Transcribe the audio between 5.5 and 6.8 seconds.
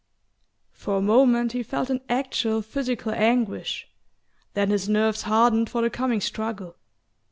for the coming struggle.